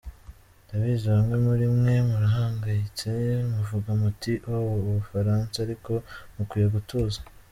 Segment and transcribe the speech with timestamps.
[0.65, 3.09] Ndabizi bamwe muri mwe murahangayitse
[3.53, 5.91] muvuga muti oh.., u Bufaransa..., ariko
[6.35, 7.19] mukwiye gutuza.